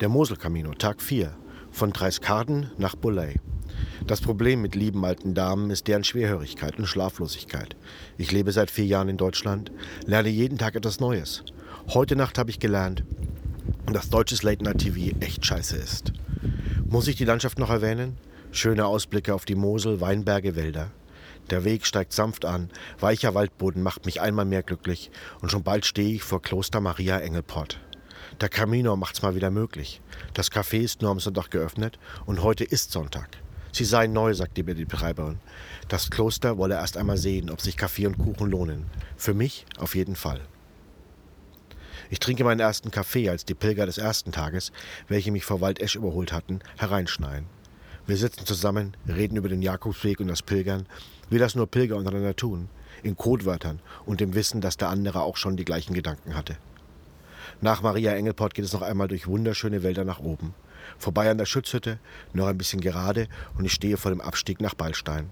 Der 0.00 0.08
Moselkamino, 0.08 0.74
Tag 0.74 1.00
4, 1.00 1.32
von 1.70 1.92
Dreiskarden 1.92 2.72
nach 2.78 2.96
Bolley. 2.96 3.36
Das 4.08 4.20
Problem 4.20 4.60
mit 4.60 4.74
lieben 4.74 5.04
alten 5.04 5.34
Damen 5.34 5.70
ist 5.70 5.86
deren 5.86 6.02
Schwerhörigkeit 6.02 6.78
und 6.78 6.86
Schlaflosigkeit. 6.86 7.76
Ich 8.18 8.32
lebe 8.32 8.50
seit 8.50 8.72
vier 8.72 8.86
Jahren 8.86 9.08
in 9.08 9.16
Deutschland, 9.16 9.70
lerne 10.04 10.30
jeden 10.30 10.58
Tag 10.58 10.74
etwas 10.74 10.98
Neues. 10.98 11.44
Heute 11.90 12.16
Nacht 12.16 12.38
habe 12.38 12.50
ich 12.50 12.58
gelernt, 12.58 13.04
dass 13.86 14.10
deutsches 14.10 14.42
Late 14.42 14.64
Night 14.64 14.78
TV 14.78 15.16
echt 15.20 15.46
scheiße 15.46 15.76
ist. 15.76 16.12
Muss 16.88 17.06
ich 17.06 17.14
die 17.14 17.24
Landschaft 17.24 17.60
noch 17.60 17.70
erwähnen? 17.70 18.16
Schöne 18.50 18.86
Ausblicke 18.86 19.32
auf 19.32 19.44
die 19.44 19.54
Mosel, 19.54 20.00
Weinberge, 20.00 20.56
Wälder. 20.56 20.90
Der 21.50 21.62
Weg 21.62 21.86
steigt 21.86 22.12
sanft 22.12 22.44
an, 22.44 22.68
weicher 22.98 23.34
Waldboden 23.34 23.82
macht 23.82 24.06
mich 24.06 24.20
einmal 24.20 24.44
mehr 24.44 24.64
glücklich 24.64 25.12
und 25.40 25.52
schon 25.52 25.62
bald 25.62 25.86
stehe 25.86 26.16
ich 26.16 26.24
vor 26.24 26.42
Kloster 26.42 26.80
Maria 26.80 27.18
Engelport. 27.18 27.78
Der 28.40 28.48
Camino 28.48 28.96
macht's 28.96 29.22
mal 29.22 29.34
wieder 29.34 29.50
möglich. 29.50 30.00
Das 30.34 30.50
Café 30.50 30.78
ist 30.78 31.02
nur 31.02 31.10
am 31.10 31.20
Sonntag 31.20 31.50
geöffnet 31.50 31.98
und 32.26 32.42
heute 32.42 32.64
ist 32.64 32.92
Sonntag. 32.92 33.28
Sie 33.72 33.84
seien 33.84 34.12
neu, 34.12 34.34
sagte 34.34 34.62
mir 34.62 34.74
die 34.74 34.84
Betreiberin. 34.84 35.40
Das 35.88 36.10
Kloster 36.10 36.58
wolle 36.58 36.74
erst 36.74 36.96
einmal 36.96 37.16
sehen, 37.16 37.50
ob 37.50 37.60
sich 37.60 37.76
Kaffee 37.76 38.06
und 38.06 38.18
Kuchen 38.18 38.50
lohnen. 38.50 38.86
Für 39.16 39.34
mich 39.34 39.66
auf 39.78 39.94
jeden 39.94 40.14
Fall. 40.14 40.40
Ich 42.10 42.20
trinke 42.20 42.44
meinen 42.44 42.60
ersten 42.60 42.90
Kaffee, 42.90 43.28
als 43.28 43.44
die 43.44 43.54
Pilger 43.54 43.86
des 43.86 43.98
ersten 43.98 44.30
Tages, 44.30 44.70
welche 45.08 45.32
mich 45.32 45.44
vor 45.44 45.60
Waldesch 45.60 45.96
überholt 45.96 46.32
hatten, 46.32 46.60
hereinschneien. 46.76 47.46
Wir 48.06 48.16
sitzen 48.16 48.46
zusammen, 48.46 48.96
reden 49.08 49.36
über 49.36 49.48
den 49.48 49.62
Jakobsweg 49.62 50.20
und 50.20 50.28
das 50.28 50.42
Pilgern, 50.42 50.86
wie 51.30 51.38
das 51.38 51.54
nur 51.54 51.66
Pilger 51.66 51.96
untereinander 51.96 52.36
tun, 52.36 52.68
in 53.02 53.16
Codewörtern 53.16 53.80
und 54.04 54.20
dem 54.20 54.34
Wissen, 54.34 54.60
dass 54.60 54.76
der 54.76 54.90
andere 54.90 55.22
auch 55.22 55.36
schon 55.36 55.56
die 55.56 55.64
gleichen 55.64 55.94
Gedanken 55.94 56.36
hatte. 56.36 56.56
Nach 57.64 57.80
Maria 57.80 58.12
Engelport 58.12 58.52
geht 58.52 58.66
es 58.66 58.74
noch 58.74 58.82
einmal 58.82 59.08
durch 59.08 59.26
wunderschöne 59.26 59.82
Wälder 59.82 60.04
nach 60.04 60.20
oben. 60.20 60.52
Vorbei 60.98 61.30
an 61.30 61.38
der 61.38 61.46
Schutzhütte, 61.46 61.98
noch 62.34 62.46
ein 62.46 62.58
bisschen 62.58 62.82
gerade 62.82 63.26
und 63.56 63.64
ich 63.64 63.72
stehe 63.72 63.96
vor 63.96 64.10
dem 64.10 64.20
Abstieg 64.20 64.60
nach 64.60 64.74
Ballstein. 64.74 65.30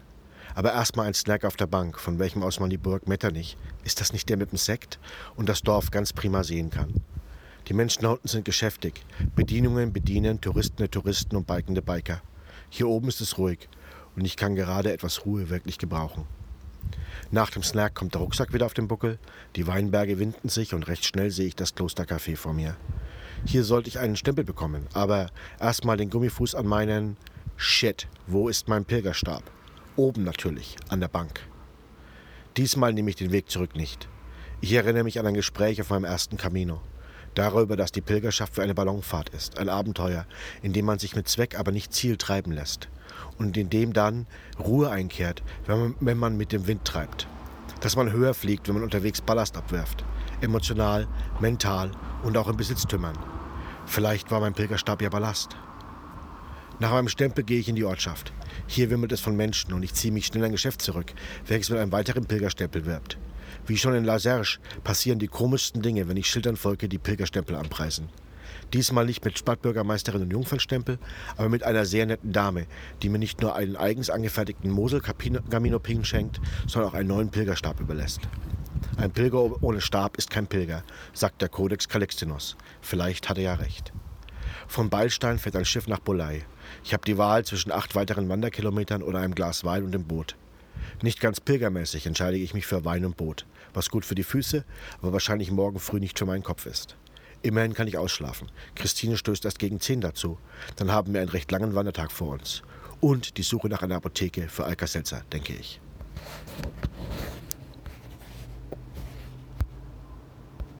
Aber 0.54 0.72
erstmal 0.72 1.06
ein 1.06 1.12
Snack 1.12 1.44
auf 1.44 1.56
der 1.56 1.66
Bank, 1.66 2.00
von 2.00 2.18
welchem 2.18 2.42
aus 2.42 2.58
man 2.58 2.70
die 2.70 2.78
Burg 2.78 3.06
Metternich, 3.06 3.58
ist 3.84 4.00
das 4.00 4.14
nicht 4.14 4.30
der 4.30 4.38
mit 4.38 4.50
dem 4.50 4.56
Sekt, 4.56 4.98
und 5.36 5.46
das 5.46 5.60
Dorf 5.60 5.90
ganz 5.90 6.14
prima 6.14 6.42
sehen 6.42 6.70
kann. 6.70 7.02
Die 7.68 7.74
Menschen 7.74 8.06
unten 8.06 8.28
sind 8.28 8.46
geschäftig. 8.46 9.04
Bedienungen 9.36 9.92
bedienen, 9.92 10.40
Touristen 10.40 10.90
Touristen 10.90 11.36
und 11.36 11.46
Bikende 11.46 11.82
Biker. 11.82 12.22
Hier 12.70 12.88
oben 12.88 13.08
ist 13.08 13.20
es 13.20 13.36
ruhig 13.36 13.68
und 14.16 14.24
ich 14.24 14.38
kann 14.38 14.54
gerade 14.54 14.90
etwas 14.90 15.26
Ruhe 15.26 15.50
wirklich 15.50 15.76
gebrauchen. 15.76 16.24
Nach 17.30 17.50
dem 17.50 17.62
Snack 17.62 17.94
kommt 17.94 18.14
der 18.14 18.20
Rucksack 18.20 18.52
wieder 18.52 18.66
auf 18.66 18.74
den 18.74 18.88
Buckel, 18.88 19.18
die 19.56 19.66
Weinberge 19.66 20.18
winden 20.18 20.48
sich 20.48 20.74
und 20.74 20.88
recht 20.88 21.04
schnell 21.04 21.30
sehe 21.30 21.46
ich 21.46 21.56
das 21.56 21.74
Klostercafé 21.74 22.36
vor 22.36 22.52
mir. 22.52 22.76
Hier 23.44 23.64
sollte 23.64 23.88
ich 23.88 23.98
einen 23.98 24.16
Stempel 24.16 24.44
bekommen, 24.44 24.86
aber 24.92 25.30
erstmal 25.58 25.96
den 25.96 26.10
Gummifuß 26.10 26.54
an 26.54 26.66
meinen 26.66 27.16
Shit, 27.56 28.08
wo 28.26 28.48
ist 28.48 28.68
mein 28.68 28.84
Pilgerstab? 28.84 29.42
Oben 29.96 30.24
natürlich, 30.24 30.76
an 30.88 31.00
der 31.00 31.08
Bank. 31.08 31.40
Diesmal 32.56 32.92
nehme 32.92 33.10
ich 33.10 33.16
den 33.16 33.32
Weg 33.32 33.50
zurück 33.50 33.76
nicht. 33.76 34.08
Ich 34.60 34.72
erinnere 34.72 35.04
mich 35.04 35.18
an 35.18 35.26
ein 35.26 35.34
Gespräch 35.34 35.80
auf 35.80 35.90
meinem 35.90 36.04
ersten 36.04 36.36
Camino. 36.36 36.80
Darüber, 37.34 37.76
dass 37.76 37.92
die 37.92 38.02
Pilgerschaft 38.02 38.54
für 38.54 38.62
eine 38.62 38.74
Ballonfahrt 38.74 39.30
ist, 39.30 39.58
ein 39.58 39.68
Abenteuer, 39.68 40.26
in 40.60 40.72
dem 40.72 40.84
man 40.84 40.98
sich 40.98 41.16
mit 41.16 41.28
Zweck, 41.28 41.58
aber 41.58 41.72
nicht 41.72 41.94
Ziel 41.94 42.16
treiben 42.16 42.52
lässt 42.52 42.88
und 43.38 43.56
in 43.56 43.70
dem 43.70 43.92
dann 43.92 44.26
Ruhe 44.58 44.90
einkehrt, 44.90 45.42
wenn 45.66 45.78
man, 45.78 45.94
wenn 46.00 46.18
man 46.18 46.36
mit 46.36 46.52
dem 46.52 46.66
Wind 46.66 46.84
treibt. 46.84 47.26
Dass 47.80 47.96
man 47.96 48.12
höher 48.12 48.34
fliegt, 48.34 48.68
wenn 48.68 48.74
man 48.74 48.84
unterwegs 48.84 49.20
Ballast 49.20 49.56
abwirft. 49.56 50.04
Emotional, 50.40 51.08
mental 51.40 51.90
und 52.22 52.36
auch 52.36 52.48
in 52.48 52.56
Besitztümern. 52.56 53.16
Vielleicht 53.86 54.30
war 54.30 54.40
mein 54.40 54.54
Pilgerstab 54.54 55.02
ja 55.02 55.08
Ballast. 55.08 55.56
Nach 56.78 56.90
meinem 56.90 57.08
Stempel 57.08 57.44
gehe 57.44 57.60
ich 57.60 57.68
in 57.68 57.76
die 57.76 57.84
Ortschaft. 57.84 58.32
Hier 58.66 58.90
wimmelt 58.90 59.12
es 59.12 59.20
von 59.20 59.36
Menschen 59.36 59.72
und 59.72 59.82
ich 59.82 59.94
ziehe 59.94 60.12
mich 60.12 60.26
schnell 60.26 60.44
ein 60.44 60.52
Geschäft 60.52 60.82
zurück, 60.82 61.12
welches 61.46 61.70
mit 61.70 61.78
einem 61.78 61.92
weiteren 61.92 62.26
Pilgerstempel 62.26 62.86
wirbt. 62.86 63.18
Wie 63.66 63.76
schon 63.76 63.94
in 63.94 64.04
La 64.04 64.18
Serge 64.18 64.58
passieren 64.84 65.18
die 65.18 65.28
komischsten 65.28 65.82
Dinge, 65.82 66.08
wenn 66.08 66.16
ich 66.16 66.28
Schildern 66.28 66.56
folge, 66.56 66.88
die 66.88 66.98
Pilgerstempel 66.98 67.56
anpreisen. 67.56 68.08
Diesmal 68.72 69.06
nicht 69.06 69.24
mit 69.24 69.38
Stadtbürgermeisterin 69.38 70.22
und 70.22 70.30
Jungfernstempel, 70.30 70.98
aber 71.36 71.48
mit 71.48 71.62
einer 71.62 71.84
sehr 71.84 72.06
netten 72.06 72.32
Dame, 72.32 72.66
die 73.02 73.08
mir 73.08 73.18
nicht 73.18 73.40
nur 73.40 73.54
einen 73.54 73.76
eigens 73.76 74.10
angefertigten 74.10 74.70
Mosel-Camino-Pin 74.70 76.04
schenkt, 76.04 76.40
sondern 76.66 76.90
auch 76.90 76.94
einen 76.94 77.08
neuen 77.08 77.30
Pilgerstab 77.30 77.80
überlässt. 77.80 78.20
Ein 78.96 79.10
Pilger 79.10 79.62
ohne 79.62 79.80
Stab 79.80 80.16
ist 80.16 80.30
kein 80.30 80.46
Pilger, 80.46 80.84
sagt 81.12 81.42
der 81.42 81.48
Kodex 81.48 81.88
Calixtinus. 81.88 82.56
Vielleicht 82.80 83.28
hat 83.28 83.38
er 83.38 83.44
ja 83.44 83.54
recht. 83.54 83.92
Vom 84.66 84.90
Beilstein 84.90 85.38
fährt 85.38 85.56
ein 85.56 85.64
Schiff 85.64 85.86
nach 85.86 86.00
Bolei. 86.00 86.44
Ich 86.84 86.92
habe 86.92 87.04
die 87.04 87.18
Wahl 87.18 87.44
zwischen 87.44 87.72
acht 87.72 87.94
weiteren 87.94 88.28
Wanderkilometern 88.28 89.02
oder 89.02 89.20
einem 89.20 89.34
Glas 89.34 89.64
Wein 89.64 89.84
und 89.84 89.92
dem 89.92 90.04
Boot. 90.04 90.36
Nicht 91.02 91.20
ganz 91.20 91.40
pilgermäßig 91.40 92.06
entscheide 92.06 92.36
ich 92.36 92.54
mich 92.54 92.66
für 92.66 92.84
Wein 92.84 93.04
und 93.04 93.16
Boot, 93.16 93.46
was 93.74 93.90
gut 93.90 94.04
für 94.04 94.14
die 94.14 94.22
Füße, 94.22 94.64
aber 95.00 95.12
wahrscheinlich 95.12 95.50
morgen 95.50 95.78
früh 95.78 96.00
nicht 96.00 96.18
für 96.18 96.26
meinen 96.26 96.42
Kopf 96.42 96.66
ist. 96.66 96.96
Immerhin 97.42 97.74
kann 97.74 97.88
ich 97.88 97.98
ausschlafen. 97.98 98.50
Christine 98.76 99.16
stößt 99.16 99.44
erst 99.44 99.58
gegen 99.58 99.80
zehn 99.80 100.00
dazu. 100.00 100.38
Dann 100.76 100.92
haben 100.92 101.12
wir 101.12 101.20
einen 101.20 101.30
recht 101.30 101.50
langen 101.50 101.74
Wandertag 101.74 102.12
vor 102.12 102.34
uns. 102.34 102.62
Und 103.00 103.36
die 103.36 103.42
Suche 103.42 103.68
nach 103.68 103.82
einer 103.82 103.96
Apotheke 103.96 104.48
für 104.48 104.64
Alka-Seltzer, 104.64 105.24
denke 105.32 105.54
ich. 105.54 105.80